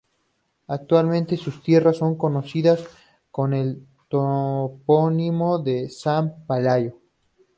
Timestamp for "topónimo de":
4.09-5.91